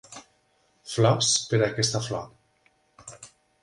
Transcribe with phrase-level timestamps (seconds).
[0.93, 2.29] Flors per a aquesta flor